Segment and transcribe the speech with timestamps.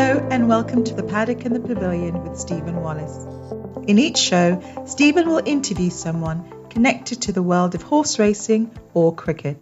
[0.00, 3.26] Hello, and welcome to the Paddock and the Pavilion with Stephen Wallace.
[3.86, 9.14] In each show, Stephen will interview someone connected to the world of horse racing or
[9.14, 9.60] cricket.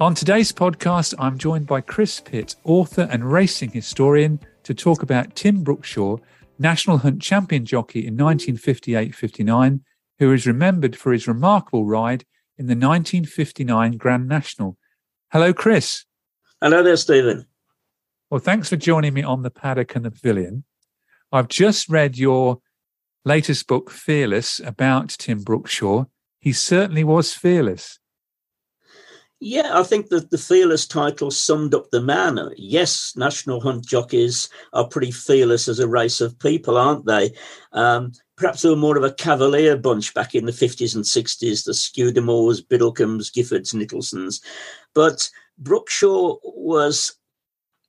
[0.00, 5.34] On today's podcast, I'm joined by Chris Pitt, author and racing historian, to talk about
[5.34, 6.18] Tim Brookshaw,
[6.58, 9.80] National Hunt Champion jockey in 1958 59,
[10.18, 12.26] who is remembered for his remarkable ride
[12.58, 14.76] in the 1959 Grand National.
[15.32, 16.04] Hello, Chris.
[16.60, 17.46] Hello there, Stephen.
[18.28, 20.64] Well, thanks for joining me on the paddock and the pavilion.
[21.30, 22.58] I've just read your
[23.24, 26.06] latest book, Fearless, about Tim Brookshaw.
[26.40, 28.00] He certainly was fearless.
[29.38, 32.38] Yeah, I think that the fearless title summed up the man.
[32.56, 37.32] Yes, national hunt jockeys are pretty fearless as a race of people, aren't they?
[37.72, 41.64] Um, perhaps they were more of a cavalier bunch back in the 50s and 60s,
[41.64, 44.40] the Scudamores, Biddlecombe, Giffords, Nicholsons.
[44.94, 45.28] But
[45.62, 47.14] Brookshaw was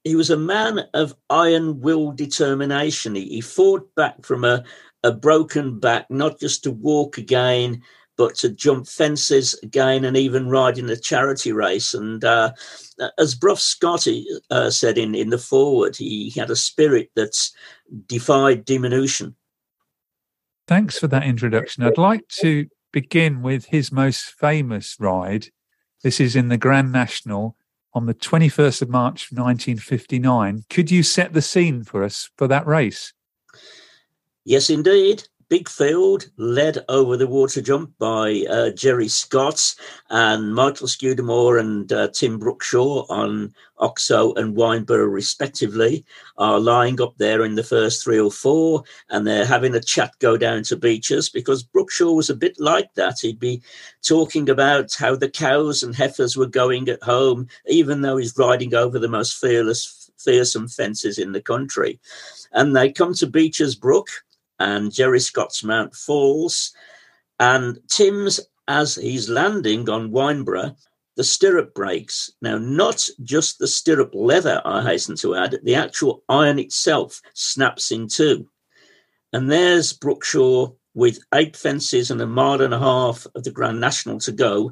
[0.07, 3.15] he was a man of iron will determination.
[3.15, 4.63] He, he fought back from a,
[5.03, 7.81] a broken back, not just to walk again,
[8.17, 11.93] but to jump fences again and even ride in a charity race.
[11.93, 12.53] And uh,
[13.19, 17.53] as Brough Scotty uh, said in, in the forward, he had a spirit that's
[18.07, 19.35] defied diminution.
[20.67, 21.83] Thanks for that introduction.
[21.83, 25.49] I'd like to begin with his most famous ride.
[26.03, 27.55] This is in the Grand National
[27.93, 30.65] on the 21st of March 1959.
[30.69, 33.13] Could you set the scene for us for that race?
[34.45, 35.23] Yes, indeed.
[35.49, 39.75] Big field led over the water jump by uh, Gerry Scott
[40.09, 46.03] and Michael Scudamore and uh, Tim Brookshaw on Oxo and Wyndburgh, respectively,
[46.37, 50.11] are lying up there in the first three or four, and they're having a chat
[50.19, 53.19] go down to Becher's because Brookshaw was a bit like that.
[53.21, 53.61] He'd be
[54.01, 58.73] talking about how the cows and heifers were going at home, even though he's riding
[58.75, 62.01] over the most fearless, fearsome fences in the country.
[62.51, 64.09] And they come to Becher's Brook
[64.59, 66.73] and Gerry Scott's Mount Falls.
[67.39, 70.75] And Tim's, as he's landing on Wyndburgh,
[71.15, 72.31] the stirrup breaks.
[72.41, 77.91] Now, not just the stirrup leather, I hasten to add, the actual iron itself snaps
[77.91, 78.47] in two.
[79.33, 83.79] And there's Brookshaw with eight fences and a mile and a half of the Grand
[83.79, 84.71] National to go,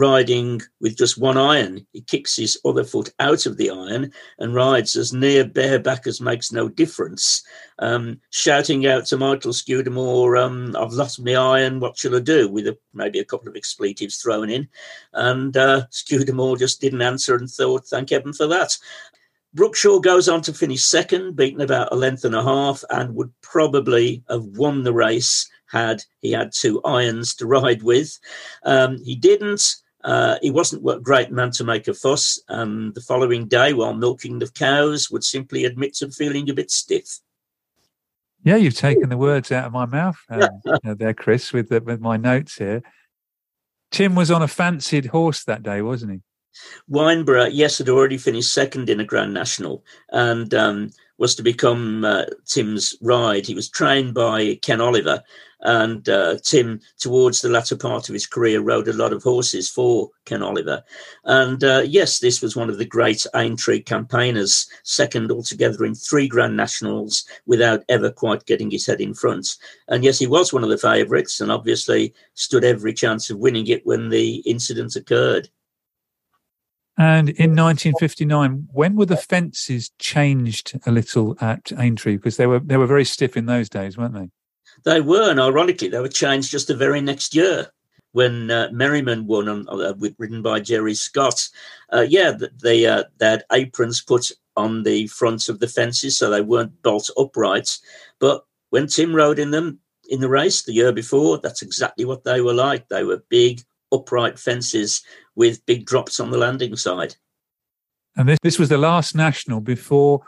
[0.00, 1.86] riding with just one iron.
[1.92, 6.20] He kicks his other foot out of the iron and rides as near bareback as
[6.20, 7.42] makes no difference,
[7.78, 12.48] um, shouting out to Michael Scudamore, um, I've lost my iron, what shall I do?
[12.48, 14.68] With a, maybe a couple of expletives thrown in.
[15.12, 18.76] And uh, Scudamore just didn't answer and thought, thank heaven for that.
[19.54, 23.32] Brookshaw goes on to finish second, beaten about a length and a half, and would
[23.42, 28.18] probably have won the race had he had two irons to ride with.
[28.64, 29.76] Um, he didn't.
[30.02, 32.40] Uh, he wasn't a great man to make a fuss.
[32.48, 36.70] And the following day, while milking the cows, would simply admit to feeling a bit
[36.70, 37.20] stiff.
[38.42, 40.48] Yeah, you've taken the words out of my mouth um,
[40.96, 42.82] there, Chris, with the, with my notes here.
[43.90, 46.20] Tim was on a fancied horse that day, wasn't he?
[46.90, 52.04] Wyndburgh, yes, had already finished second in a Grand National and um, was to become
[52.04, 53.46] uh, Tim's ride.
[53.46, 55.22] He was trained by Ken Oliver,
[55.62, 59.68] and uh, Tim, towards the latter part of his career, rode a lot of horses
[59.68, 60.82] for Ken Oliver.
[61.24, 66.28] And uh, yes, this was one of the great Aintree campaigners, second altogether in three
[66.28, 69.56] Grand Nationals without ever quite getting his head in front.
[69.88, 73.66] And yes, he was one of the favourites and obviously stood every chance of winning
[73.66, 75.48] it when the incident occurred.
[76.96, 82.16] And in 1959, when were the fences changed a little at Aintree?
[82.16, 84.28] Because they were they were very stiff in those days, weren't they?
[84.84, 87.70] They were, and ironically, they were changed just the very next year.
[88.12, 91.48] when uh, Merryman won, on, uh, with, written by Gerry Scott.
[91.92, 96.28] Uh, yeah, they, uh, they had aprons put on the fronts of the fences so
[96.28, 97.78] they weren't bolt upright.
[98.18, 99.78] But when Tim rode in them
[100.08, 102.88] in the race the year before, that's exactly what they were like.
[102.88, 103.62] They were big,
[103.92, 105.02] upright fences
[105.36, 107.14] with big drops on the landing side.
[108.16, 110.22] And this, this was the last national before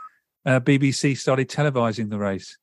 [0.45, 2.57] uh, BBC started televising the race.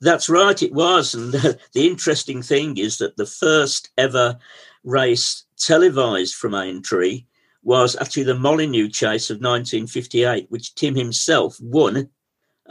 [0.00, 1.14] That's right, it was.
[1.14, 4.38] And the, the interesting thing is that the first ever
[4.84, 7.24] race televised from Aintree
[7.62, 12.08] was actually the Molyneux Chase of 1958, which Tim himself won.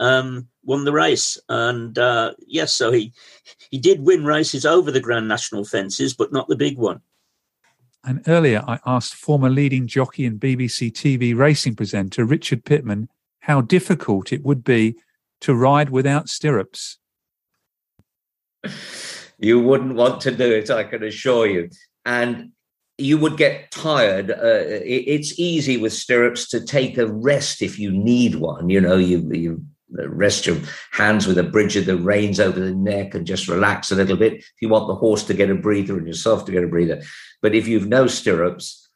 [0.00, 3.12] Um, won the race, and uh, yes, so he
[3.68, 7.00] he did win races over the Grand National fences, but not the big one.
[8.04, 13.08] And earlier, I asked former leading jockey and BBC TV racing presenter Richard Pitman
[13.40, 14.96] how difficult it would be
[15.40, 16.98] to ride without stirrups.
[19.38, 21.70] You wouldn't want to do it, I can assure you.
[22.04, 22.50] And
[22.96, 24.30] you would get tired.
[24.32, 28.68] Uh, it's easy with stirrups to take a rest if you need one.
[28.68, 30.56] You know, you you rest your
[30.90, 34.16] hands with a bridge of the reins over the neck and just relax a little
[34.16, 34.34] bit.
[34.34, 37.02] If you want the horse to get a breather and yourself to get a breather,
[37.40, 38.88] but if you've no stirrups,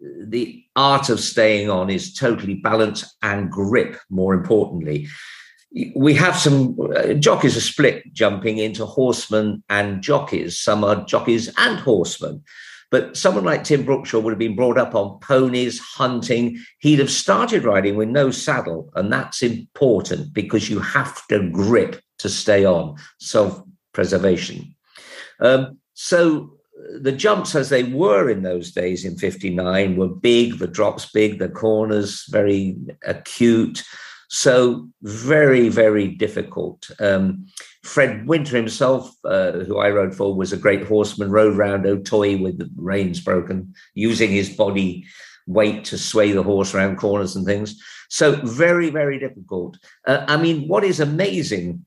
[0.00, 3.98] the art of staying on is totally balance and grip.
[4.10, 5.08] More importantly,
[5.94, 10.58] we have some uh, jockeys are split jumping into horsemen and jockeys.
[10.58, 12.42] Some are jockeys and horsemen.
[12.90, 16.58] But someone like Tim Brookshaw would have been brought up on ponies, hunting.
[16.78, 18.92] He'd have started riding with no saddle.
[18.94, 23.62] And that's important because you have to grip to stay on, self
[23.94, 24.74] preservation.
[25.40, 26.58] Um, so
[27.00, 31.38] the jumps as they were in those days in 59 were big, the drops big,
[31.38, 32.76] the corners very
[33.06, 33.82] acute.
[34.34, 36.90] So very, very difficult.
[36.98, 37.48] Um,
[37.82, 42.40] Fred Winter himself, uh, who I rode for, was a great horseman, rode round Auteuil
[42.40, 45.04] with the reins broken, using his body
[45.46, 47.78] weight to sway the horse around corners and things.
[48.08, 49.76] So very, very difficult.
[50.06, 51.84] Uh, I mean, what is amazing,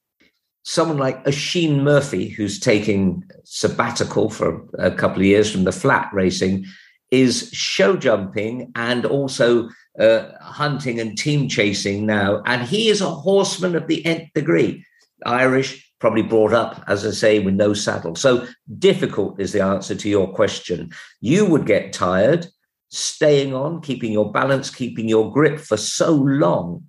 [0.62, 6.12] someone like Oisin Murphy, who's taking sabbatical for a couple of years from the flat
[6.14, 6.66] racing,
[7.10, 9.70] is show jumping and also
[10.00, 12.42] uh, hunting and team chasing now.
[12.46, 14.86] And he is a horseman of the nth degree.
[15.26, 18.16] Irish, probably brought up, as I say, with no saddle.
[18.16, 18.48] So
[18.78, 20.92] difficult is the answer to your question.
[21.22, 22.48] You would get tired
[22.90, 26.86] staying on, keeping your balance, keeping your grip for so long.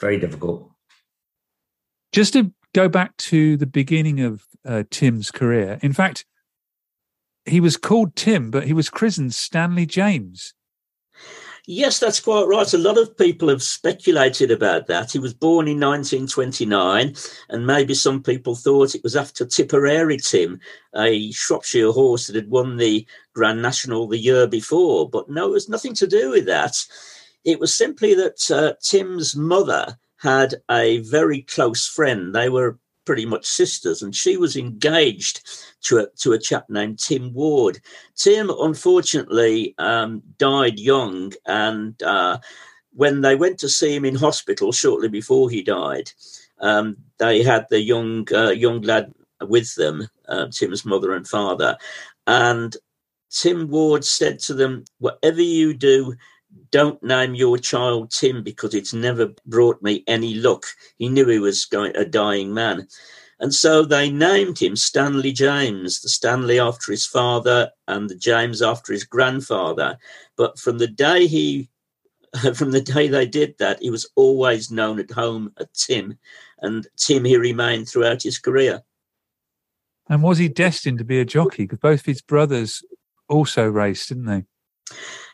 [0.00, 0.70] Very difficult.
[2.12, 6.24] Just to go back to the beginning of uh, Tim's career, in fact,
[7.44, 10.54] he was called Tim, but he was christened Stanley James.
[11.72, 12.74] Yes, that's quite right.
[12.74, 15.12] A lot of people have speculated about that.
[15.12, 17.14] He was born in 1929,
[17.48, 20.58] and maybe some people thought it was after Tipperary Tim,
[20.96, 25.08] a Shropshire horse that had won the Grand National the year before.
[25.08, 26.74] But no, it was nothing to do with that.
[27.44, 32.34] It was simply that uh, Tim's mother had a very close friend.
[32.34, 35.48] They were pretty much sisters, and she was engaged
[35.82, 37.80] to a, to a chap named Tim Ward.
[38.14, 42.38] Tim, unfortunately, um, died young, and uh,
[42.92, 46.12] when they went to see him in hospital shortly before he died,
[46.60, 51.76] um, they had the young uh, young lad with them, uh, Tim's mother and father,
[52.26, 52.76] and
[53.30, 56.14] Tim Ward said to them, "Whatever you do."
[56.70, 60.66] Don't name your child Tim because it's never brought me any luck.
[60.98, 62.86] He knew he was going, a dying man.
[63.40, 68.60] And so they named him Stanley James, the Stanley after his father and the James
[68.60, 69.98] after his grandfather.
[70.36, 71.70] But from the day he
[72.54, 76.16] from the day they did that, he was always known at home as Tim,
[76.60, 78.82] and Tim he remained throughout his career.
[80.08, 81.64] And was he destined to be a jockey?
[81.64, 82.82] Because both his brothers
[83.28, 84.44] also raced, didn't they?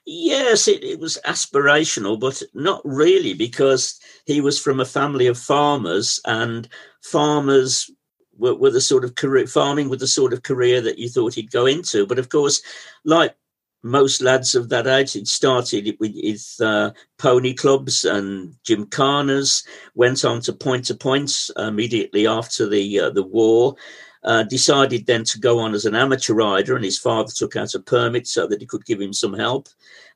[0.05, 5.39] Yes, it, it was aspirational, but not really because he was from a family of
[5.39, 6.69] farmers, and
[7.03, 7.91] farmers
[8.37, 11.35] were, were the sort of career farming with the sort of career that you thought
[11.35, 12.07] he'd go into.
[12.07, 12.63] But of course,
[13.05, 13.35] like
[13.83, 20.25] most lads of that age, it started with his uh, pony clubs and gymkhanas, went
[20.25, 23.77] on to point to points immediately after the uh, the war,
[24.25, 27.75] uh, decided then to go on as an amateur rider, and his father took out
[27.75, 29.69] a permit so that he could give him some help,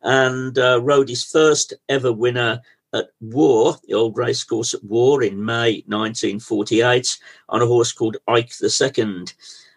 [0.03, 2.61] and uh, rode his first ever winner
[2.93, 8.53] at Woore, the old racecourse at Woore in May 1948, on a horse called Ike
[8.63, 9.25] II.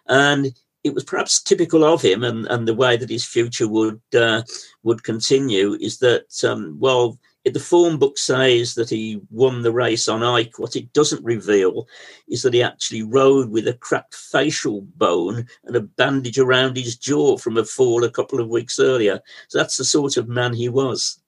[0.08, 0.52] And
[0.82, 4.42] it was perhaps typical of him and, and the way that his future would uh,
[4.82, 7.18] would continue is that, um, well,
[7.52, 10.58] the form book says that he won the race on Ike.
[10.58, 11.86] What it doesn't reveal
[12.26, 16.96] is that he actually rode with a cracked facial bone and a bandage around his
[16.96, 19.20] jaw from a fall a couple of weeks earlier.
[19.48, 21.20] So that's the sort of man he was.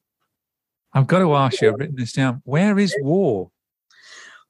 [0.95, 2.41] I've got to ask you, I've written this down.
[2.45, 3.51] Where is Woore?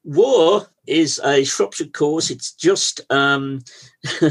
[0.07, 2.29] Woore is a Shropshire course.
[2.29, 3.59] It's just um,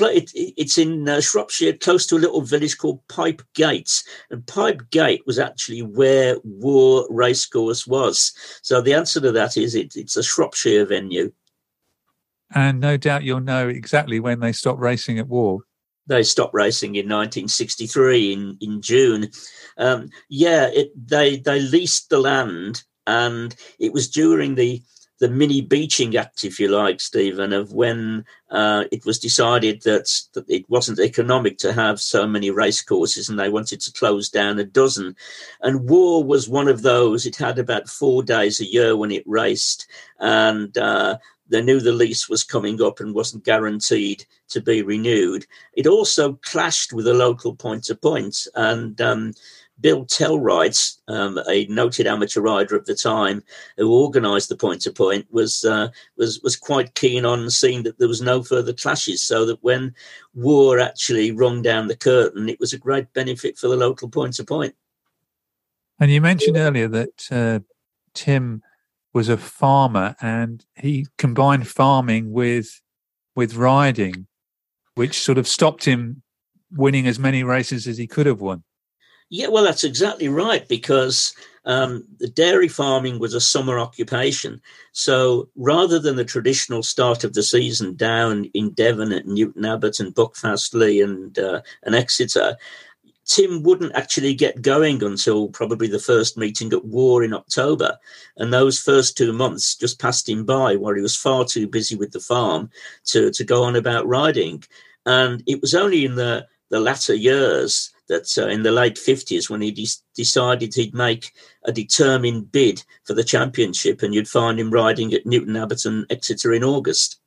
[0.00, 5.22] it's in uh, Shropshire, close to a little village called Pipe Gates, and Pipe Gate
[5.26, 8.32] was actually where Woore Racecourse was.
[8.62, 11.32] So the answer to that is it, it's a Shropshire venue.
[12.54, 15.60] And no doubt you'll know exactly when they stopped racing at Woore.
[16.06, 19.30] They stopped racing in 1963 in in June.
[19.78, 24.82] Um, yeah, it, they they leased the land, and it was during the
[25.22, 30.10] the mini Beeching act, if you like, Stephen, of when uh, it was decided that,
[30.32, 34.28] that it wasn't economic to have so many race courses and they wanted to close
[34.28, 35.14] down a dozen.
[35.60, 37.24] And Woore was one of those.
[37.24, 39.86] It had about four days a year when it raced.
[40.18, 45.46] And uh, they knew the lease was coming up and wasn't guaranteed to be renewed.
[45.74, 48.48] It also clashed with a local point to point.
[48.56, 49.34] And um,
[49.82, 53.42] Bill Tellwright, um, a noted amateur rider of the time,
[53.76, 57.98] who organised the point to point, was uh, was was quite keen on seeing that
[57.98, 59.94] there was no further clashes, so that when
[60.36, 64.34] Woore actually rung down the curtain, it was a great benefit for the local point
[64.34, 64.74] to point.
[65.98, 67.60] And you mentioned earlier that uh,
[68.14, 68.62] Tim
[69.12, 72.80] was a farmer, and he combined farming with
[73.34, 74.28] with riding,
[74.94, 76.22] which sort of stopped him
[76.70, 78.62] winning as many races as he could have won.
[79.32, 81.34] Yeah, well, that's exactly right because
[81.64, 84.60] um, the dairy farming was a summer occupation.
[84.92, 90.00] So rather than the traditional start of the season down in Devon at Newton Abbot
[90.00, 92.58] and Buckfastleigh and uh, and Exeter,
[93.24, 97.96] Tim wouldn't actually get going until probably the first meeting at Woore in October.
[98.36, 101.96] And those first two months just passed him by while he was far too busy
[101.96, 102.68] with the farm
[103.04, 104.62] to, to go on about riding.
[105.06, 109.48] And it was only in the, the latter years that uh, in the late 50s
[109.48, 111.32] when he de- decided he'd make
[111.64, 116.06] a determined bid for the championship and you'd find him riding at Newton Abbot and
[116.10, 117.20] Exeter in August.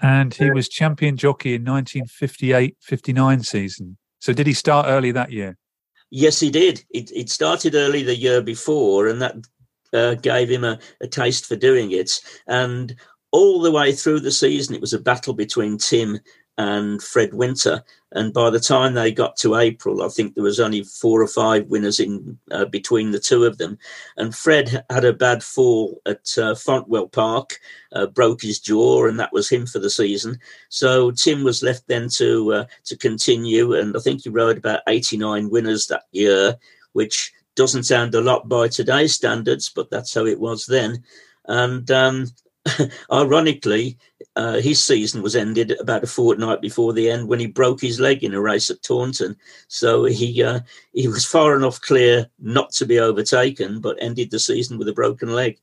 [0.00, 3.98] And he was champion jockey in 1958-59 season.
[4.20, 5.56] So did he start early that year?
[6.10, 6.84] Yes, he did.
[6.90, 9.36] It, it started early the year before and that
[9.92, 12.20] uh, gave him a, a taste for doing it.
[12.46, 12.94] And
[13.32, 16.20] all the way through the season, it was a battle between Tim
[16.58, 17.82] and Fred Winter.
[18.12, 21.28] And by the time they got to April, I think there was only four or
[21.28, 23.78] five winners in uh, between the two of them.
[24.16, 27.60] And Fred had a bad fall at uh, Fontwell Park,
[27.92, 30.38] uh, broke his jaw, and that was him for the season.
[30.68, 34.80] So Tim was left then to uh, to continue, and I think he rode about
[34.88, 36.56] 89 winners that year,
[36.92, 41.04] which doesn't sound a lot by today's standards, but that's how it was then.
[41.46, 42.26] And um,
[43.12, 43.98] ironically,
[44.38, 47.98] uh, his season was ended about a fortnight before the end when he broke his
[47.98, 49.36] leg in a race at Taunton.
[49.66, 50.60] So he uh,
[50.92, 54.92] he was far enough clear not to be overtaken, but ended the season with a
[54.92, 55.58] broken leg.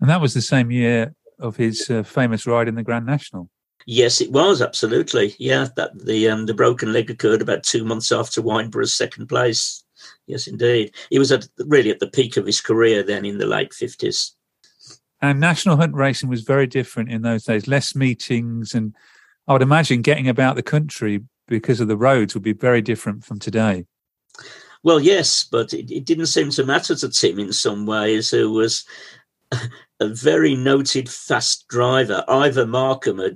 [0.00, 3.48] And that was the same year of his uh, famous ride in the Grand National.
[3.86, 5.36] Yes, it was absolutely.
[5.38, 9.84] Yeah, that the um, the broken leg occurred about two months after Wyndburgh's second place.
[10.26, 10.92] Yes, indeed.
[11.10, 14.34] He was at really at the peak of his career then in the late fifties.
[15.30, 18.74] And national hunt racing was very different in those days, less meetings.
[18.74, 18.94] And
[19.48, 23.24] I would imagine getting about the country because of the roads would be very different
[23.24, 23.86] from today.
[24.82, 28.52] Well, yes, but it, it didn't seem to matter to Tim in some ways, who
[28.52, 28.84] was
[30.00, 32.22] a very noted fast driver.
[32.28, 33.30] Ivor Markham, a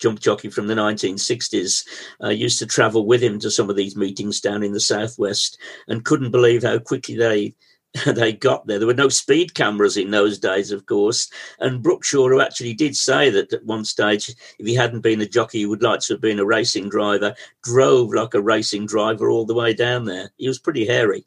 [0.00, 1.86] jump jockey from the 1960s,
[2.24, 5.58] uh, used to travel with him to some of these meetings down in the southwest
[5.86, 7.54] and couldn't believe how quickly they
[8.06, 8.78] they got there.
[8.78, 11.30] There were no speed cameras in those days, of course.
[11.58, 14.28] And Brookshaw, who actually did say that at one stage,
[14.58, 17.34] if he hadn't been a jockey, he would like to have been a racing driver,
[17.64, 20.30] drove like a racing driver all the way down there.
[20.36, 21.26] He was pretty hairy.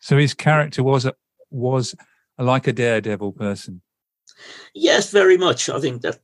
[0.00, 1.06] So his character was
[1.50, 1.94] was
[2.38, 3.82] like a daredevil person.
[4.74, 5.68] Yes, very much.
[5.68, 6.18] I think that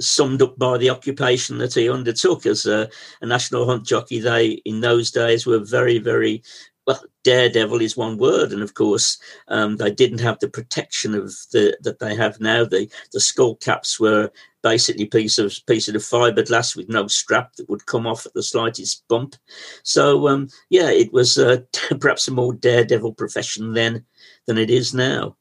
[0.00, 2.88] summed up by the occupation that he undertook as a,
[3.20, 4.18] a, national hunt jockey.
[4.18, 6.42] They, in those days, were very, very
[6.90, 9.18] well, daredevil is one word, and of course,
[9.48, 12.64] um, they didn't have the protection of the that they have now.
[12.64, 14.30] The the skull caps were
[14.62, 18.42] basically piece of piece of fiberglass with no strap that would come off at the
[18.42, 19.36] slightest bump.
[19.82, 21.58] So um, yeah, it was uh,
[22.00, 24.04] perhaps a more daredevil profession then
[24.46, 25.36] than it is now.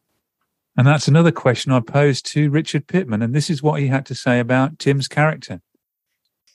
[0.78, 4.06] And that's another question I posed to Richard Pitman, and this is what he had
[4.06, 5.62] to say about Tim's character.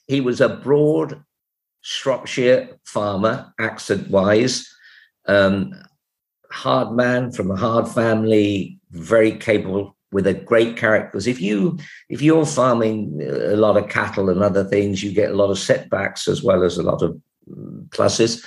[0.07, 1.23] He was a broad
[1.81, 4.74] Shropshire farmer, accent wise,
[5.27, 5.73] um,
[6.51, 11.09] hard man from a hard family, very capable with a great character.
[11.11, 11.77] Because if you
[12.09, 15.59] if you're farming a lot of cattle and other things, you get a lot of
[15.59, 18.43] setbacks as well as a lot of mm, pluses.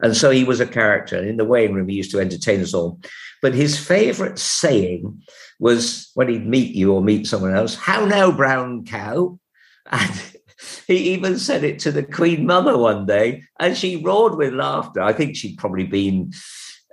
[0.00, 1.16] And so he was a character.
[1.16, 3.00] In the weighing room, he used to entertain us all.
[3.42, 5.22] But his favorite saying
[5.58, 9.38] was when he'd meet you or meet someone else, How now, brown cow?
[9.90, 10.37] And
[10.86, 15.00] he even said it to the Queen Mother one day, and she roared with laughter.
[15.00, 16.32] I think she'd probably been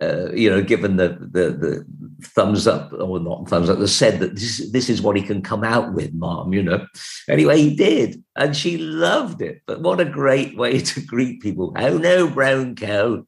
[0.01, 1.85] uh, you know, given the, the the
[2.21, 5.41] thumbs up or not thumbs up, the said that this this is what he can
[5.41, 6.53] come out with, mom.
[6.53, 6.85] You know.
[7.29, 9.61] Anyway, he did, and she loved it.
[9.65, 11.73] But what a great way to greet people!
[11.77, 13.25] Oh no, brown cow.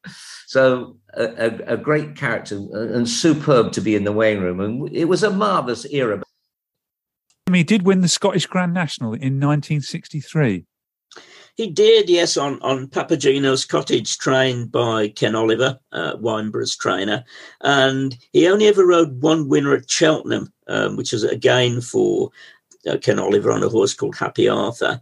[0.47, 4.93] So a, a, a great character and superb to be in the weighing room, and
[4.93, 6.21] it was a marvelous era.
[7.53, 10.65] He did win the Scottish Grand National in 1963.
[11.55, 17.23] He did, yes, on, on Papageno's cottage, trained by Ken Oliver, uh, Wyndburgh's trainer.
[17.61, 22.29] And he only ever rode one winner at Cheltenham, um, which was again for
[22.87, 25.01] uh, Ken Oliver on a horse called Happy Arthur.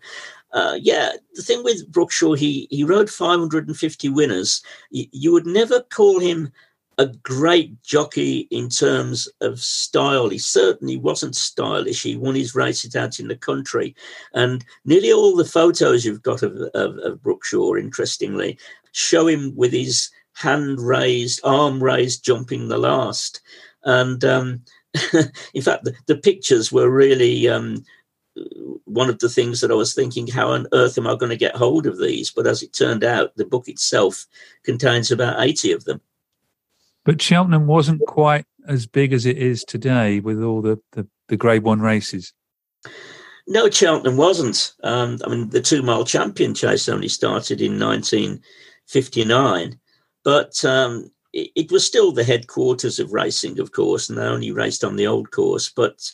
[0.54, 4.64] Uh, yeah, the thing with Brookshaw, he, he rode 550 winners.
[4.94, 6.50] Y- you would never call him
[6.98, 10.30] a great jockey in terms of style.
[10.30, 12.04] He certainly wasn't stylish.
[12.04, 13.96] He won his races out in the country.
[14.34, 18.58] And nearly all the photos you've got of, of, of Brookshaw, interestingly,
[18.92, 23.42] show him with his hand raised, arm raised, jumping the last.
[23.84, 24.62] And um,
[25.54, 27.84] in fact, the, the, pictures were really um,
[28.86, 31.38] one of the things that I was thinking, how on earth am I going to
[31.38, 32.32] get hold of these?
[32.32, 34.25] But as it turned out, the book itself
[34.64, 36.02] contains about 80 of them.
[37.06, 41.38] But Cheltenham wasn't quite as big as it is today with all the, the, the
[41.38, 42.34] Grade One races.
[43.48, 44.74] No, Cheltenham wasn't.
[44.84, 49.80] Um, I mean, the two mile champion chase only started in 1959,
[50.24, 54.52] but um, it, it, was still the headquarters of racing, of course, and they only
[54.52, 55.70] raced on the old course.
[55.70, 56.12] But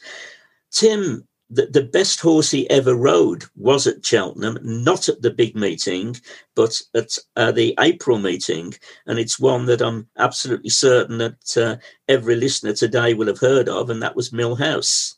[0.71, 5.53] Tim the, the best horse he ever rode was at Cheltenham, not at the big
[5.55, 6.15] meeting,
[6.55, 8.73] but at uh, the April meeting.
[9.05, 11.75] And it's one that I'm absolutely certain that uh,
[12.07, 15.17] every listener today will have heard of, and that was Mill House.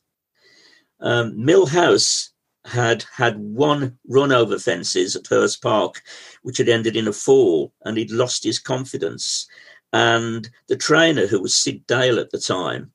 [0.99, 2.31] Um, Mill House
[2.65, 6.01] had had one run over fences at Hurst Park,
[6.41, 9.45] which had ended in a fall, and he'd lost his confidence.
[9.91, 12.91] And the trainer, who was Sid Dale at the time,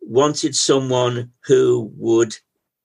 [0.00, 2.36] wanted someone who would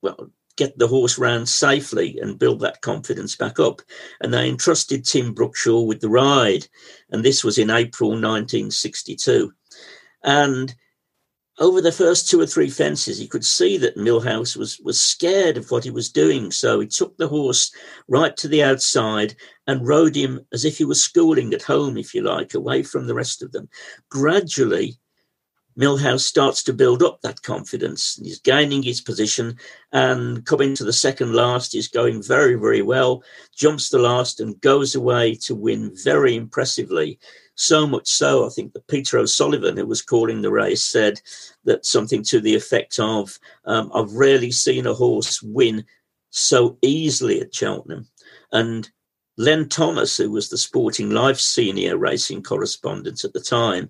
[0.01, 3.81] well, get the horse round safely and build that confidence back up.
[4.21, 6.67] And they entrusted Tim Brookshaw with the ride.
[7.11, 9.53] And this was in April 1962.
[10.23, 10.75] And
[11.59, 14.99] over the first two or three fences, he could see that Mill House was, was
[14.99, 16.51] scared of what he was doing.
[16.51, 17.71] So he took the horse
[18.07, 22.13] right to the outside and rode him as if he was schooling at home, if
[22.13, 23.69] you like, away from the rest of them.
[24.09, 24.99] Gradually,
[25.77, 28.19] Mill House starts to build up that confidence.
[28.21, 29.57] He's gaining his position
[29.91, 31.71] and coming to the second last.
[31.71, 33.23] He's going very, very well,
[33.55, 37.19] jumps the last and goes away to win very impressively.
[37.53, 41.21] So much so, I think that Peter O'Sullevan, who was calling the race, said
[41.65, 45.85] that something to the effect of um, I've rarely seen a horse win
[46.31, 48.07] so easily at Cheltenham.
[48.51, 48.89] And
[49.37, 53.89] Len Thomas, who was the Sporting Life senior racing correspondent at the time,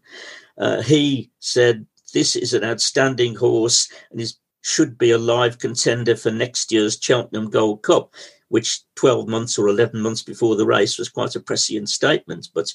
[0.58, 6.16] uh, he said, This is an outstanding horse and is, should be a live contender
[6.16, 8.14] for next year's Cheltenham Gold Cup,
[8.50, 12.50] which 12 months or 11 months before the race was quite a prescient statement.
[12.54, 12.74] But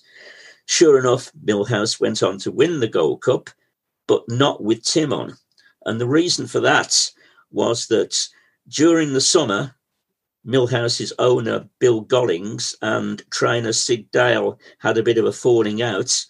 [0.66, 3.50] sure enough, Mill House went on to win the Gold Cup,
[4.06, 5.34] but not with Tim on.
[5.84, 7.10] And the reason for that
[7.50, 8.18] was that
[8.68, 9.74] during the summer,
[10.44, 15.82] Mill House's owner, Bill Gollings, and trainer Sid Dale had a bit of a falling
[15.82, 16.26] out.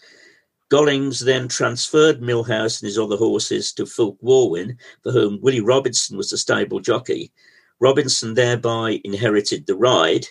[0.70, 5.60] Gollings then transferred Mill House and his other horses to Fulke Walwyn, for whom Willie
[5.60, 7.32] Robinson was the stable jockey.
[7.80, 10.26] Robinson thereby inherited the ride,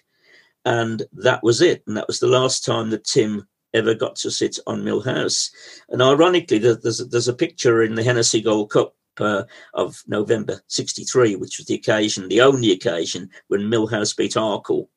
[0.65, 1.83] and that was it.
[1.85, 5.51] And that was the last time that Tim ever got to sit on Mill House.
[5.89, 9.43] And ironically, there's there's a picture in the Hennessy Gold Cup uh,
[9.73, 14.87] of November 63, which was the occasion, the only occasion when Mill House beat Arkle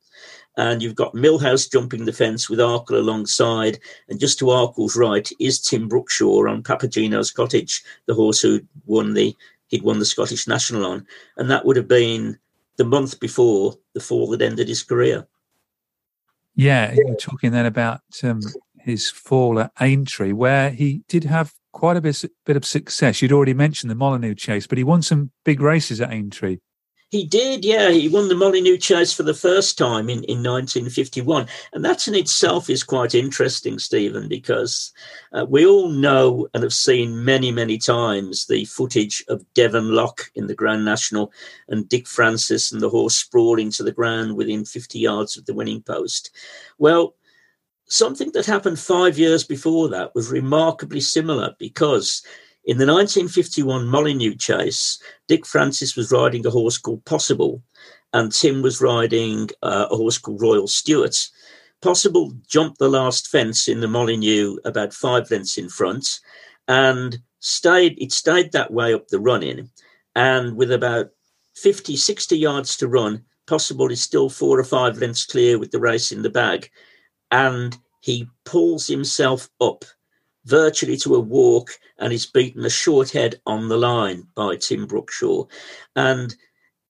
[0.57, 4.95] and you've got Mill House jumping the fence with Arkle alongside, and just to Arkle's
[4.95, 9.35] right is Tim Brookshaw on Papageno's Cottage, the horse who won the
[9.67, 11.05] he'd won the Scottish National on,
[11.37, 12.37] and that would have been
[12.77, 15.25] the month before the fall that ended his career.
[16.55, 18.39] Yeah, you're talking then about um,
[18.85, 23.21] his fall at Aintree, where he did have quite a bit, bit of success.
[23.21, 26.59] You'd already mentioned the Molyneux chase, but he won some big races at Aintree.
[27.11, 27.91] He did, yeah.
[27.91, 31.47] He won the Molyneux Chase for the first time in, in 1951.
[31.71, 34.91] And that in itself is quite interesting, Stephen, because
[35.31, 40.31] uh, we all know and have seen many, many times the footage of Devon Loch
[40.33, 41.31] in the Grand National
[41.69, 45.53] and Dick Francis and the horse sprawling to the ground within 50 yards of the
[45.53, 46.35] winning post.
[46.79, 47.15] Well,
[47.87, 52.23] something that happened five years before that was remarkably similar because
[52.65, 57.61] in the 1951 Molyneux Chase, Dick Francis was riding a horse called Possible,
[58.11, 61.29] and Tim was riding uh, a horse called Royal Stuart.
[61.81, 66.19] Possible jumped the last fence in the Molyneux about five lengths in front,
[66.67, 68.01] and stayed.
[68.01, 69.69] It stayed that way up the run-in,
[70.15, 71.11] and with about
[71.55, 75.79] 50, 60 yards to run, Possible is still four or five lengths clear with the
[75.79, 76.71] race in the bag,
[77.31, 79.85] and he pulls himself up
[80.45, 84.85] virtually to a walk and is beaten a short head on the line by Tim
[84.85, 85.45] Brookshaw.
[85.95, 86.35] And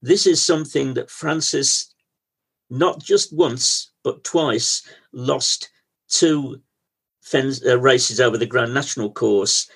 [0.01, 1.93] this is something that Francis,
[2.69, 5.69] not just once, but twice, lost
[6.09, 6.61] two
[7.33, 9.69] uh, races over the Grand National course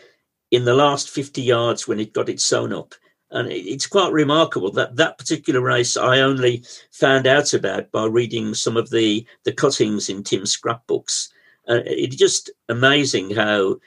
[0.52, 2.96] in the last 50 yards when it got it sewn up.
[3.32, 8.56] And it's quite remarkable that that particular race I only found out about by reading
[8.56, 11.32] some of the, the cuttings in Tim's scrapbooks.
[11.68, 13.78] Uh, it's just amazing how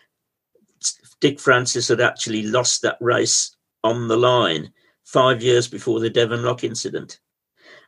[1.21, 4.73] Dick Francis had actually lost that race on the line
[5.05, 7.19] five years before the Devon Loch incident.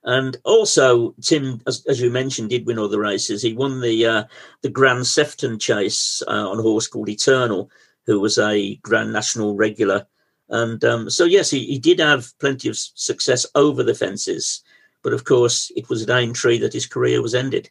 [0.05, 3.43] And also, Tim, as, as you mentioned, did win the races.
[3.43, 4.25] He won the uh,
[4.61, 7.71] the Grand Sefton Chase uh, on a horse called Eternal,
[8.05, 10.07] who was a Grand National regular.
[10.49, 14.63] And um, so, yes, he, he did have plenty of success over the fences.
[15.03, 17.71] But of course, it was at Aintree that his career was ended.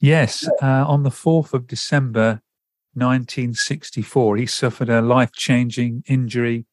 [0.00, 2.42] Yes, uh, on the 4th of December
[2.94, 6.66] 1964, he suffered a life changing injury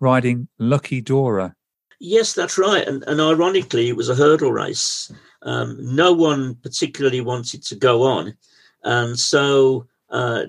[0.00, 1.54] riding Lucky Dora.
[2.00, 2.86] Yes, that's right.
[2.86, 5.12] And, and ironically, it was a hurdle race.
[5.42, 8.34] Um, no one particularly wanted to go on.
[8.82, 10.44] And so uh,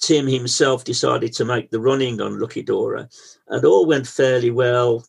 [0.00, 3.08] Tim himself decided to make the running on Lucky Dora.
[3.48, 5.06] And all went fairly well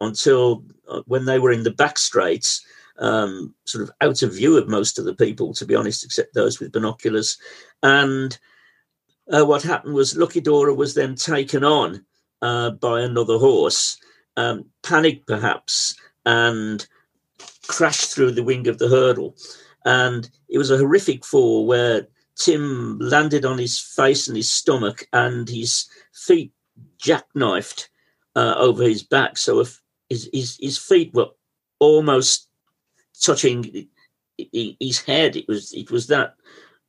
[0.00, 2.66] until uh, when they were in the back straights,
[2.98, 6.34] um, sort of out of view of most of the people, to be honest, except
[6.34, 7.38] those with binoculars.
[7.82, 8.38] And
[9.32, 12.04] uh, what happened was Lucky Dora was then taken on
[12.42, 13.96] uh, by another horse,
[14.36, 16.86] um, panicked perhaps, and
[17.66, 19.36] crashed through the wing of the hurdle.
[19.84, 25.06] And it was a horrific fall where Tim landed on his face and his stomach,
[25.12, 26.52] and his feet
[26.98, 27.88] jackknifed
[28.36, 29.38] uh, over his back.
[29.38, 29.64] So
[30.08, 31.28] his, his, his feet were
[31.78, 32.48] almost
[33.20, 33.88] touching
[34.52, 36.34] his head, it was it was that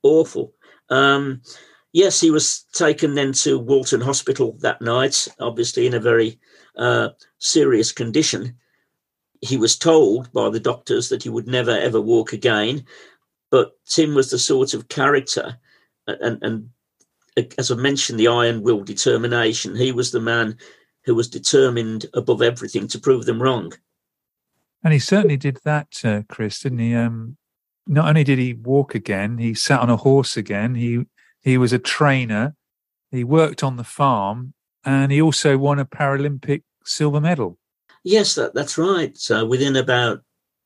[0.03, 0.53] awful.
[0.89, 1.41] Um,
[1.93, 6.39] yes, he was taken then to Walton Hospital that night, obviously in a very
[6.77, 7.09] uh,
[7.39, 8.57] serious condition.
[9.41, 12.85] He was told by the doctors that he would never ever walk again.
[13.51, 15.57] But Tim was the sort of character,
[16.07, 16.69] and, and
[17.57, 19.75] as I mentioned, the iron will determination.
[19.75, 20.57] He was the man
[21.03, 23.73] who was determined above everything to prove them wrong.
[24.85, 26.93] And he certainly did that, uh, Chris, didn't he?
[26.93, 27.37] Um,
[27.87, 30.75] not only did he walk again, he sat on a horse again.
[30.75, 31.05] He
[31.41, 32.55] he was a trainer.
[33.09, 37.57] He worked on the farm and he also won a Paralympic silver medal.
[38.03, 39.17] Yes, that, that's right.
[39.17, 40.21] So within about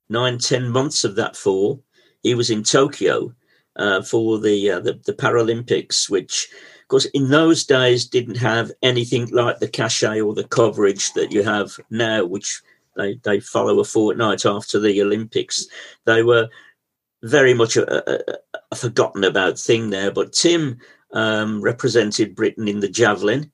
[0.09, 1.81] nine, ten months of that fall,
[2.21, 3.33] he was in Tokyo
[3.77, 6.49] uh, for the, uh, the, the Paralympics, which,
[6.81, 11.31] of course, in those days didn't have anything like the cachet or the coverage that
[11.31, 12.61] you have now, which
[12.95, 15.65] they, they follow a fortnight after the Olympics.
[16.05, 16.49] They were
[17.23, 18.37] very much a, a,
[18.71, 20.11] a forgotten about thing there.
[20.11, 20.79] But Tim
[21.13, 23.51] um, represented Britain in the javelin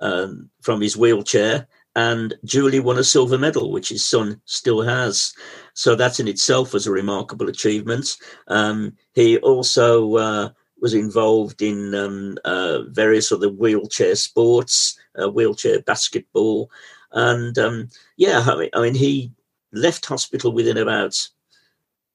[0.00, 1.66] um, from his wheelchair,
[1.96, 5.32] and Julie won a silver medal, which his son still has.
[5.74, 8.16] So that in itself was a remarkable achievement.
[8.48, 10.48] Um, he also uh,
[10.80, 16.70] was involved in um, uh, various other wheelchair sports, uh, wheelchair basketball,
[17.14, 19.32] and um, yeah, I mean, I mean, he
[19.72, 21.16] left hospital within about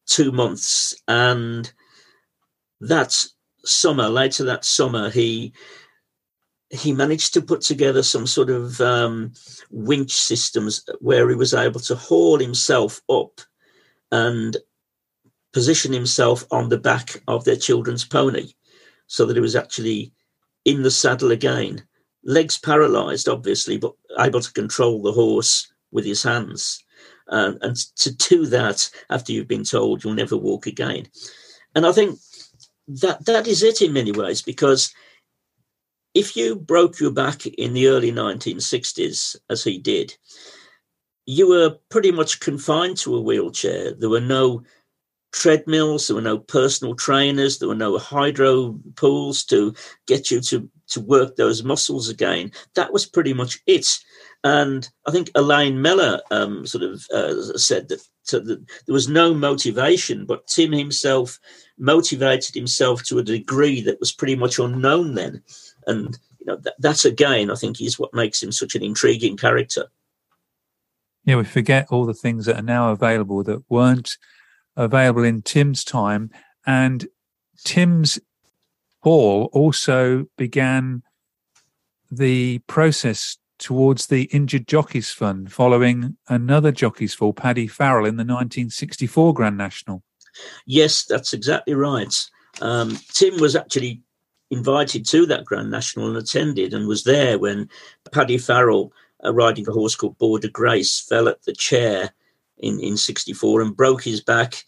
[0.05, 0.93] two months.
[1.07, 1.71] And
[2.81, 3.25] that
[3.63, 5.53] summer, later that summer, he
[6.71, 9.33] he managed to put together some sort of um,
[9.71, 13.41] winch systems where he was able to haul himself up
[14.11, 14.55] and
[15.51, 18.53] position himself on the back of their children's pony
[19.07, 20.13] so that he was actually
[20.63, 21.83] in the saddle again.
[22.23, 26.83] Legs paralyzed, obviously, but able to control the horse with his hands.
[27.27, 31.07] Uh, and to do that after you've been told you'll never walk again.
[31.75, 32.19] And I think
[32.87, 34.93] that that is it in many ways, because
[36.13, 40.15] if you broke your back in the early 1960s, as he did,
[41.25, 43.93] you were pretty much confined to a wheelchair.
[43.93, 44.63] There were no
[45.31, 49.73] treadmills, there were no personal trainers, there were no hydro pools to
[50.07, 52.51] get you to, to work those muscles again.
[52.75, 53.87] That was pretty much it.
[54.43, 59.33] And I think Elaine Mellor um, sort of uh, said that, that there was no
[59.33, 61.39] motivation, but Tim himself
[61.77, 65.43] motivated himself to a degree that was pretty much unknown then.
[65.87, 69.35] And you know that, that again, I think, is what makes him such an intriguing
[69.35, 69.87] character.
[71.25, 74.17] Yeah, we forget all the things that are now available that weren't
[74.75, 76.31] available in Tim's time,
[76.65, 77.07] and
[77.63, 78.19] Tim's
[79.01, 81.03] Hall also began
[82.11, 88.23] the process towards the Injured Jockeys Fund following another jockey's fall, Paddy Farrell, in the
[88.23, 90.03] 1964 Grand National.
[90.65, 92.13] Yes, that's exactly right.
[92.61, 94.01] Um, Tim was actually
[94.49, 97.69] invited to that Grand National and attended and was there when
[98.11, 98.91] Paddy Farrell,
[99.23, 102.11] uh, riding a horse called Border Grace, fell at the chair
[102.59, 104.63] in, in 64 and broke his back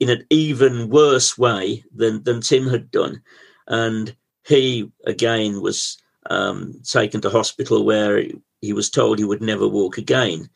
[0.00, 3.22] in an even worse way than, than Tim had done.
[3.68, 4.14] And
[4.46, 5.96] he, again, was
[6.28, 8.24] um, taken to hospital where
[8.60, 10.48] he was told he would never walk again.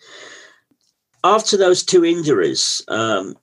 [1.22, 3.36] After those two injuries, um,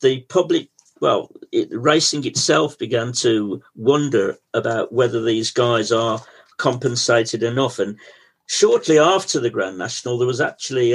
[0.00, 0.68] the public
[1.00, 6.20] well, it, racing itself began to wonder about whether these guys are
[6.56, 7.78] compensated enough.
[7.78, 7.98] And
[8.46, 10.94] shortly after the Grand National, there was actually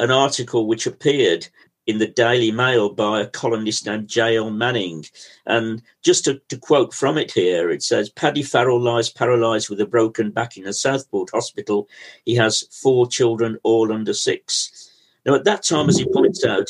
[0.00, 1.48] an article which appeared
[1.86, 4.50] in the Daily Mail by a columnist named J.L.
[4.50, 5.04] Manning.
[5.46, 9.80] And just to, to, quote from it here, it says Paddy Farrell lies paralysed with
[9.80, 11.88] a broken back in a Southport hospital.
[12.24, 14.90] He has four children, all under six.
[15.26, 16.68] Now, at that time, as he points out,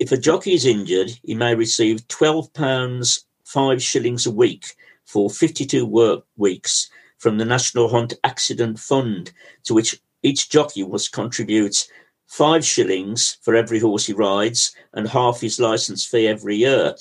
[0.00, 5.86] if a jockey is injured, he may receive £12, five shillings a week for 52
[5.86, 9.32] work weeks from the National Hunt Accident Fund,
[9.64, 11.88] to which each jockey must contribute
[12.28, 16.94] five shillings for every horse he rides and half his license fee every year.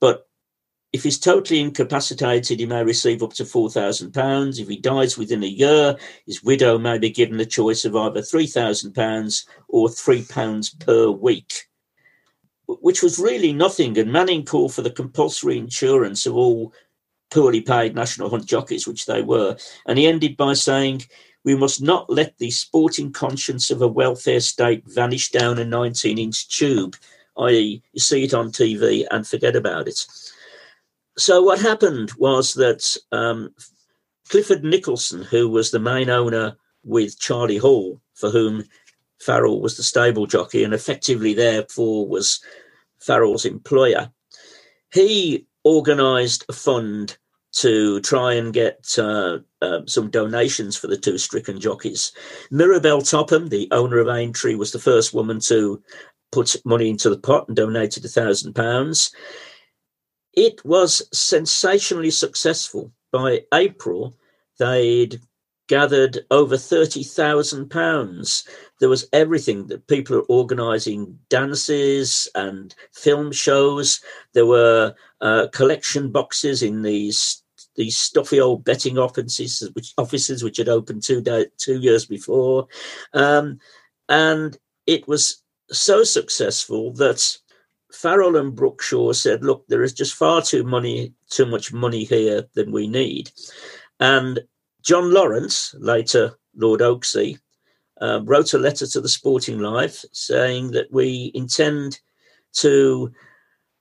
[0.00, 0.26] But
[0.92, 4.58] if he's totally incapacitated, he may receive up to £4,000.
[4.58, 8.20] If he dies within a year, his widow may be given the choice of either
[8.20, 11.68] £3,000 or £3 per week,
[12.66, 13.98] which was really nothing.
[13.98, 16.72] And Manning called for the compulsory insurance of all
[17.30, 19.58] poorly paid national hunt jockeys, which they were.
[19.84, 21.02] And he ended by saying,
[21.48, 26.18] we must not let the sporting conscience of a welfare state vanish down a 19
[26.18, 26.94] inch tube,
[27.38, 30.04] i.e., you see it on TV and forget about it.
[31.16, 33.54] So what happened was that um,
[34.28, 38.64] Clifford Nicholson, who was the main owner with Charlie Hall, for whom
[39.18, 42.44] Farrell was the stable jockey and effectively therefore was
[42.98, 44.10] Farrell's employer,
[44.92, 47.16] he organised a fund
[47.52, 52.12] to try and get uh, uh, some donations for the two stricken jockeys.
[52.50, 55.82] Mirabelle Topham, the owner of Aintree, was the first woman to
[56.30, 59.10] put money into the pot and donated a thousand pounds.
[60.34, 62.92] It was sensationally successful.
[63.10, 64.14] By April,
[64.58, 65.20] they'd
[65.68, 68.48] gathered over £30,000.
[68.80, 74.00] There was everything that people are organising dances and film shows.
[74.32, 77.42] There were uh, collection boxes in these
[77.74, 82.66] these stuffy old betting offices, which offices which had opened two day, two years before,
[83.14, 83.58] um,
[84.08, 87.38] and it was so successful that
[87.92, 92.48] Farrell and Brookshaw said, "Look, there is just far too money, too much money here
[92.54, 93.30] than we need."
[94.00, 94.40] And
[94.82, 97.38] John Lawrence, later Lord Oaksey,
[98.00, 102.00] uh, wrote a letter to the Sporting Life saying that we intend
[102.54, 103.12] to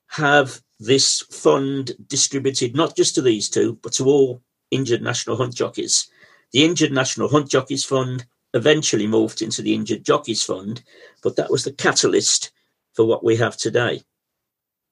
[0.08, 5.56] have this fund distributed not just to these two, but to all injured national hunt
[5.56, 6.10] jockeys.
[6.54, 10.82] The Injured National Hunt Jockeys Fund eventually morphed into the Injured Jockeys Fund,
[11.22, 12.52] but that was the catalyst
[12.94, 14.02] for what we have today.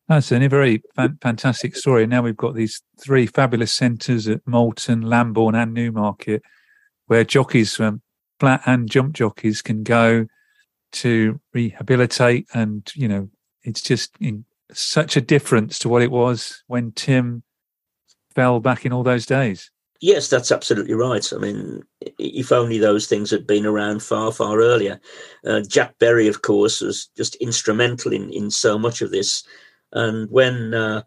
[0.08, 0.84] That's a very
[1.22, 2.06] fantastic story.
[2.06, 6.44] Now we've got these three fabulous centres at Malton, Lambourn, and Newmarket,
[7.08, 8.02] where jockeys, um,
[8.40, 10.28] flat and jump jockeys, can go
[10.94, 12.48] to rehabilitate.
[12.54, 13.30] And you know,
[13.64, 17.44] it's just in such a difference to what it was when Tim
[18.36, 19.72] fell back in all those days.
[20.02, 21.34] Yes, that's absolutely right.
[21.34, 21.82] I mean,
[22.20, 25.00] if only those things had been around far, far earlier.
[25.48, 29.44] Uh, Jack Berry, of course, was just instrumental in, in so much of this.
[29.96, 31.04] And when uh,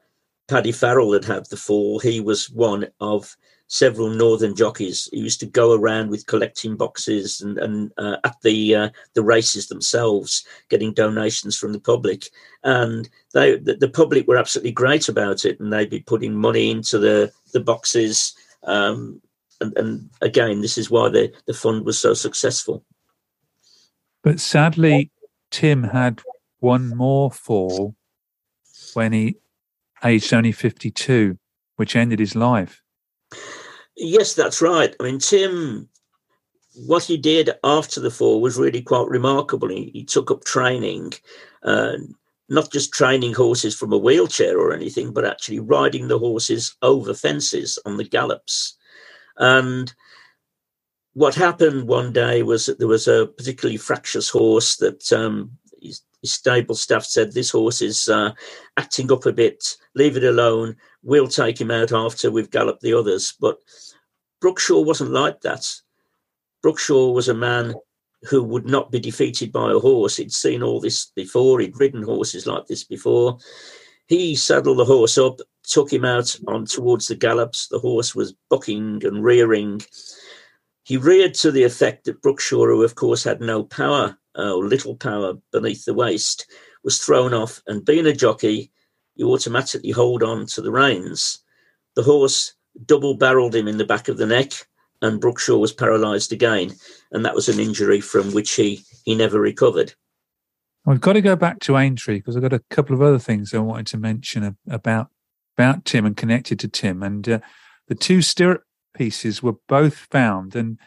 [0.49, 3.37] Paddy Farrell had had the fall, he was one of
[3.69, 8.35] several northern jockeys who used to go around with collecting boxes and, and uh, at
[8.43, 12.31] the uh, the races themselves, getting donations from the public.
[12.65, 16.71] And they the, the, public were absolutely great about it, and they'd be putting money
[16.71, 18.35] into the the boxes.
[18.65, 19.21] Um,
[19.61, 22.85] and, and again, this is why the, the fund was so successful.
[24.23, 25.11] But sadly,
[25.51, 26.23] Tim had
[26.61, 27.97] one more fall
[28.95, 29.37] when he
[30.05, 31.39] aged only 52,
[31.77, 32.83] which ended his life.
[33.97, 34.95] Yes, that's right.
[35.01, 35.89] I mean, Tim,
[36.87, 39.69] what he did after the fall was really quite remarkable.
[39.69, 41.15] He, he took up training,
[41.65, 41.97] uh,
[42.49, 47.13] not just training horses from a wheelchair or anything, but actually riding the horses over
[47.13, 48.77] fences on the gallops.
[49.37, 49.93] And
[51.15, 55.51] what happened one day was that there was a particularly fractious horse that um,
[55.83, 58.33] his, stable staff said this horse is uh,
[58.77, 59.77] acting up a bit.
[59.95, 60.77] Leave it alone.
[61.03, 63.35] We'll take him out after we've galloped the others.
[63.41, 63.59] But
[64.41, 65.73] Brookshaw wasn't like that.
[66.63, 67.75] Brookshaw was a man
[68.29, 70.17] who would not be defeated by a horse.
[70.17, 73.39] He'd seen all this before, he'd ridden horses like this before.
[74.09, 77.69] He saddled the horse up, took him out on towards the gallops.
[77.69, 79.83] The horse was bucking and rearing.
[80.85, 84.65] He reared to the effect that Brookshaw, who of course had no power uh, or
[84.65, 86.47] little power beneath the waist,
[86.85, 87.61] was thrown off.
[87.67, 88.71] And being a jockey,
[89.17, 91.39] you automatically hold on to the reins.
[91.97, 92.55] The horse
[92.87, 94.53] double barreled him in the back of the neck,
[95.03, 96.75] and Brookshaw was paralysed again.
[97.13, 99.95] And that was an injury from which he, he never recovered.
[100.85, 103.53] We've got to go back to Aintree because I've got a couple of other things
[103.53, 105.09] I wanted to mention about
[105.59, 107.03] about Tim and connected to Tim.
[107.03, 107.41] And uh,
[107.89, 108.63] the two stirrup
[108.95, 110.55] pieces were both found.
[110.55, 110.79] And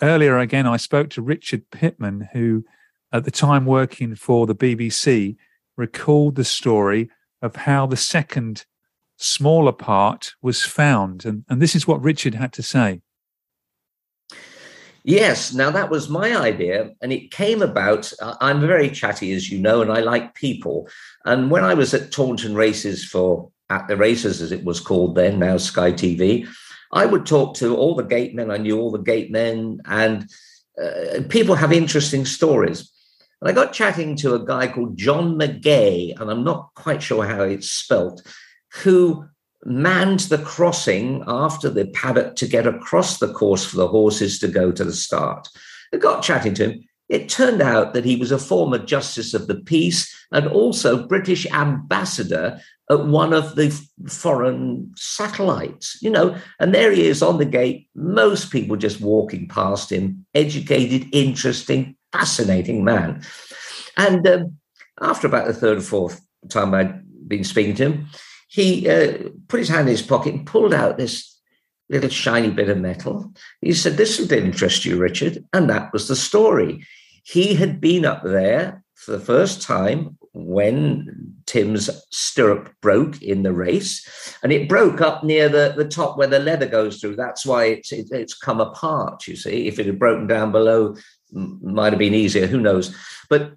[0.00, 2.64] earlier, again, I spoke to Richard Pitman, who
[3.12, 5.36] at the time working for the BBC
[5.76, 7.10] recalled the story
[7.42, 8.64] of how the second
[9.16, 11.24] smaller part was found.
[11.24, 13.00] And, and this is what Richard had to say.
[15.02, 18.12] Yes, now that was my idea, and it came about.
[18.20, 20.88] I'm very chatty, as you know, and I like people.
[21.24, 25.14] And when I was at Taunton Races for at the races, as it was called
[25.14, 26.46] then, now Sky TV,
[26.92, 28.50] I would talk to all the gate men.
[28.50, 30.28] I knew all the gate men, and
[30.82, 32.90] uh, people have interesting stories.
[33.40, 37.26] And I got chatting to a guy called John McGay, and I'm not quite sure
[37.26, 38.22] how it's spelt,
[38.82, 39.24] who
[39.64, 44.48] manned the crossing after the paddock to get across the course for the horses to
[44.48, 45.48] go to the start.
[45.92, 46.84] I got chatting to him.
[47.08, 51.44] It turned out that he was a former justice of the peace and also British
[51.50, 53.70] ambassador at one of the
[54.08, 57.88] foreign satellites, you know, and there he is on the gate.
[57.94, 63.22] Most people just walking past him, educated, interesting, fascinating man.
[63.96, 64.56] And um,
[65.00, 68.06] after about the third or fourth time I'd been speaking to him,
[68.48, 71.38] he uh, put his hand in his pocket and pulled out this
[71.88, 73.32] little shiny bit of metal.
[73.60, 75.44] He said, This would interest you, Richard.
[75.52, 76.84] And that was the story.
[77.22, 83.52] He had been up there for the first time when Tim's stirrup broke in the
[83.52, 84.06] race,
[84.42, 87.16] and it broke up near the, the top where the leather goes through.
[87.16, 89.26] That's why it's it, it's come apart.
[89.26, 90.96] You see, if it had broken down below,
[91.32, 92.46] might have been easier.
[92.46, 92.94] Who knows?
[93.28, 93.52] But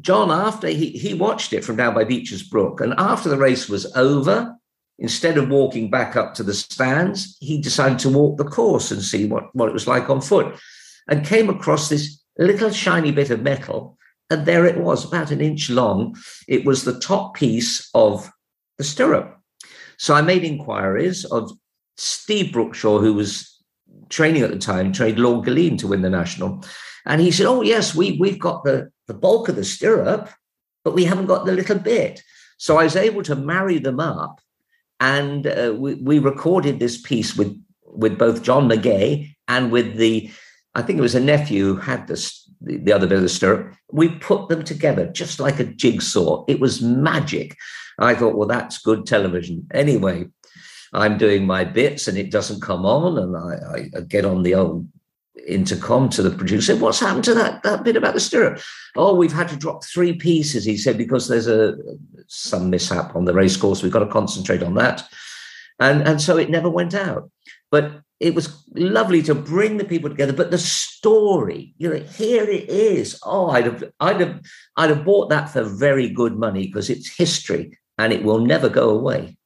[0.00, 3.68] John, after he, he watched it from down by Becher's Brook, and after the race
[3.68, 4.56] was over,
[4.98, 9.02] instead of walking back up to the stands, he decided to walk the course and
[9.02, 10.54] see what, what it was like on foot,
[11.08, 13.98] and came across this little shiny bit of metal.
[14.30, 16.16] And there it was, about an inch long.
[16.48, 18.30] It was the top piece of
[18.78, 19.38] the stirrup.
[19.98, 21.52] So I made inquiries of
[21.98, 23.62] Steve Brookshaw, who was
[24.08, 26.64] training at the time, trained Lord Gyllene to win the national.
[27.06, 30.30] And he said, Oh, yes, we, we've got the the bulk of the stirrup,
[30.84, 32.22] but we haven't got the little bit.
[32.56, 34.40] So I was able to marry them up,
[35.00, 37.60] and uh, we, we recorded this piece with
[37.92, 40.30] with both John McGay and with the,
[40.74, 43.28] I think it was a nephew who had this, the, the other bit of the
[43.28, 43.74] stirrup.
[43.90, 46.44] We put them together just like a jigsaw.
[46.48, 47.56] It was magic.
[47.98, 49.68] I thought, well, that's good television.
[49.74, 50.26] Anyway,
[50.94, 54.54] I'm doing my bits and it doesn't come on, and I, I get on the
[54.54, 54.88] old
[55.46, 56.76] intercom to the producer.
[56.76, 58.60] What's happened to that that bit about the stirrup?
[58.96, 60.64] Oh, we've had to drop three pieces.
[60.64, 61.76] He said because there's a
[62.26, 63.82] some mishap on the racecourse.
[63.82, 65.02] We've got to concentrate on that,
[65.78, 67.30] and and so it never went out.
[67.70, 70.32] But it was lovely to bring the people together.
[70.32, 73.18] But the story, you know, here it is.
[73.24, 74.40] Oh, I'd have I'd have
[74.76, 78.68] I'd have bought that for very good money because it's history and it will never
[78.68, 79.36] go away.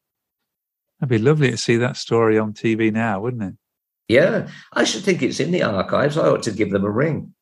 [1.01, 3.55] It'd be lovely to see that story on TV now, wouldn't it?
[4.09, 6.16] Yeah, I should think it's in the archives.
[6.16, 7.34] I ought to give them a ring.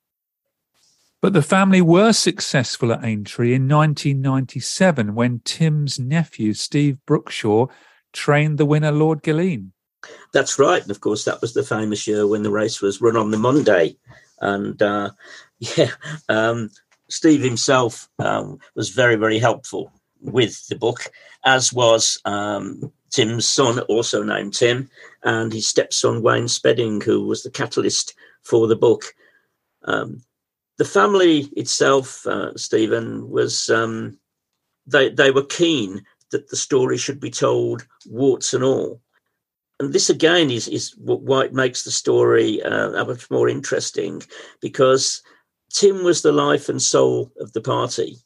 [1.20, 7.68] But the family were successful at Aintree in 1997 when Tim's nephew, Steve Brookshaw,
[8.12, 9.72] trained the winner, Lord Gyllene.
[10.32, 10.82] That's right.
[10.82, 13.38] And of course, that was the famous year when the race was run on the
[13.38, 13.96] Monday.
[14.40, 15.10] And uh,
[15.58, 15.92] yeah,
[16.28, 16.70] um,
[17.08, 21.10] Steve himself um, was very, very helpful with the book,
[21.44, 24.90] as was um, Tim's son, also named Tim,
[25.22, 28.12] and his stepson, Wayne Spedding, who was the catalyst
[28.42, 29.14] for the book.
[29.84, 30.22] Um,
[30.78, 34.18] the family itself, uh, Stephen, was um,
[34.84, 39.00] they they were keen that the story should be told warts and all,
[39.78, 44.24] and this again is is why it makes the story uh, much more interesting
[44.60, 45.22] because
[45.72, 48.16] Tim was the life and soul of the party,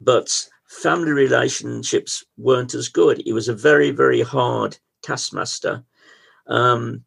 [0.00, 3.22] but family relationships weren't as good.
[3.24, 5.84] He was a very very hard taskmaster.
[6.46, 7.04] Um,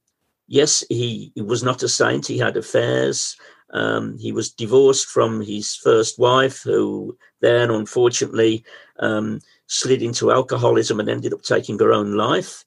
[0.47, 2.27] yes, he, he was not a saint.
[2.27, 3.37] He had affairs.
[3.71, 8.63] Um, he was divorced from his first wife, who then unfortunately
[8.99, 12.65] um, slid into alcoholism and ended up taking her own life.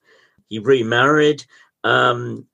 [0.49, 1.43] He remarried.
[1.83, 2.47] Um,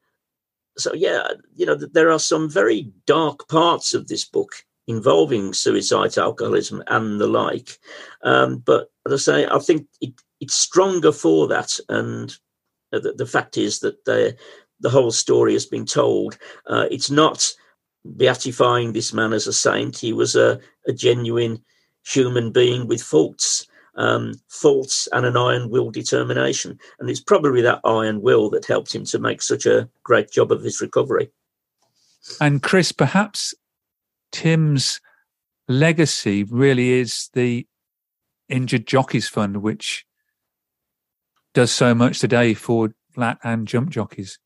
[0.78, 6.18] so, yeah, you know, there are some very dark parts of this book involving suicide,
[6.18, 7.78] alcoholism, and the like.
[8.24, 11.80] Um, but as I say, I think it, it's stronger for that.
[11.90, 12.36] And
[12.92, 14.36] the, the fact is that the,
[14.80, 16.40] the whole story has been told.
[16.66, 17.54] Uh, it's not
[18.18, 19.96] beatifying this man as a saint.
[19.96, 21.64] He was a, a genuine
[22.04, 26.80] human being with faults, um, faults and an iron will determination.
[27.00, 30.52] And it's probably that iron will that helped him to make such a great job
[30.52, 31.30] of his recovery.
[32.42, 33.54] And Chris, perhaps
[34.32, 35.00] Tim's
[35.68, 37.68] legacy really is the
[38.48, 40.06] Injured Jockeys Fund, which
[41.54, 44.40] does so much today for flat and jump jockeys.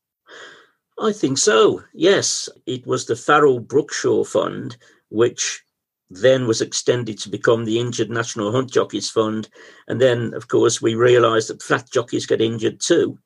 [0.98, 2.48] I think so, yes.
[2.66, 4.76] It was the Farrell Brookshaw Fund,
[5.08, 5.62] which
[6.10, 9.48] then was extended to become the Injured National Hunt Jockeys Fund.
[9.88, 13.18] And then, of course, we realised that flat jockeys get injured too.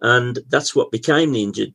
[0.00, 1.74] And that's what became the Injured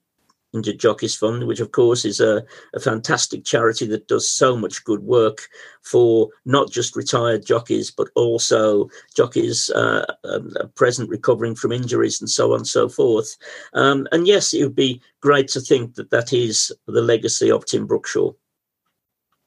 [0.54, 2.44] Injured Jockeys Fund, which of course is a,
[2.74, 5.48] a fantastic charity that does so much good work
[5.82, 12.30] for not just retired jockeys, but also jockeys uh, um, present recovering from injuries and
[12.30, 13.36] so on and so forth.
[13.74, 17.66] Um, and yes, it would be great to think that that is the legacy of
[17.66, 18.34] Tim Brookshaw.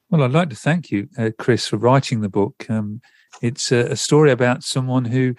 [0.09, 2.65] Well, I'd like to thank you, uh, Chris, for writing the book.
[2.69, 3.01] Um,
[3.41, 5.35] it's a, a story about someone who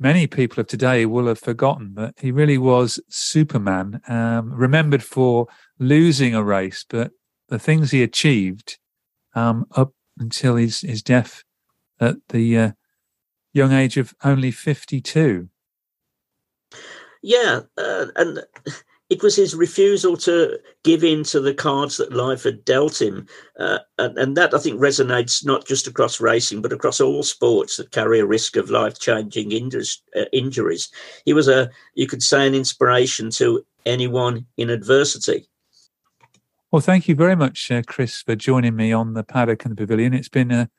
[0.00, 5.46] many people of today will have forgotten that he really was Superman, um, remembered for
[5.78, 7.12] losing a race, but
[7.48, 8.78] the things he achieved
[9.34, 11.44] um, up until his, his death
[12.00, 12.70] at the uh,
[13.52, 15.48] young age of only 52.
[17.22, 18.42] Yeah, uh, and
[19.10, 23.26] it was his refusal to give in to the cards that life had dealt him.
[23.58, 27.76] Uh, and, and, that, I think, resonates not just across racing, but across all sports
[27.76, 30.88] that carry a risk of life changing uh, injuries.
[31.24, 35.48] He was a, you could say, an inspiration to anyone in adversity.
[36.70, 39.76] Well, thank you very much, uh, Chris, for joining me on the paddock and the
[39.76, 40.14] pavilion.
[40.14, 40.70] It's been a,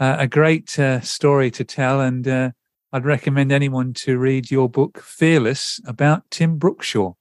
[0.00, 2.50] a great uh, story to tell, and uh,
[2.92, 7.14] I'd recommend anyone to read your book, Fearless, about Tim Brookshaw.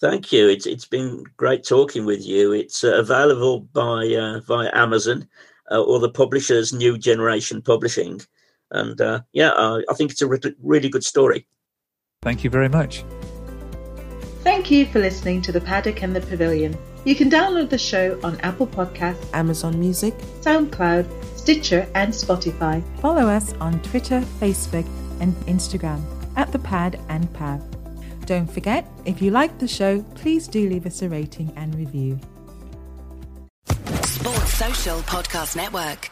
[0.00, 0.48] Thank you.
[0.48, 2.52] It's it's been great talking with you.
[2.52, 5.28] It's uh, available by uh, via Amazon
[5.70, 8.20] uh, or the publisher's New Generation Publishing,
[8.70, 11.46] and uh, yeah, I think it's a re- really good story.
[12.22, 13.04] Thank you very much.
[14.42, 16.76] Thank you for listening to the Paddock and the Pavilion.
[17.04, 21.06] You can download the show on Apple Podcasts, Amazon Music, SoundCloud,
[21.36, 22.82] Stitcher, and Spotify.
[23.00, 24.86] Follow us on Twitter, Facebook,
[25.20, 26.02] and Instagram
[26.36, 27.60] at the Pad and Pav.
[28.26, 32.18] Don't forget, if you like the show, please do leave us a rating and review.
[34.04, 36.10] Sports Social Podcast Network.